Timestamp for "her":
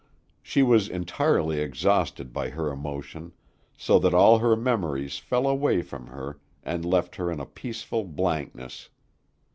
2.49-2.71, 4.39-4.55, 6.07-6.39, 7.17-7.29